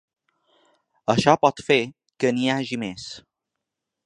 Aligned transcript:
Això 1.15 1.35
pot 1.43 1.63
fer 1.69 1.79
que 2.25 2.35
n’hi 2.39 2.51
hagi 2.57 2.85
més. 2.87 3.09